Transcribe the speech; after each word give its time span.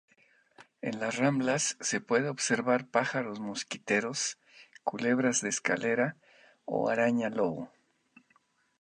En 0.81 0.99
las 0.99 1.17
ramblas 1.17 1.77
se 1.79 2.01
puede 2.01 2.27
observar 2.29 2.87
pájaros 2.87 3.39
mosquiteros, 3.39 4.39
culebras 4.83 5.41
de 5.41 5.49
escalera 5.49 6.17
o 6.65 6.89
araña 6.89 7.29
lobo. 7.29 7.71